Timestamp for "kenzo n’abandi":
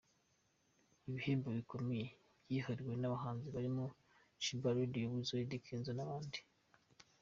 5.65-6.39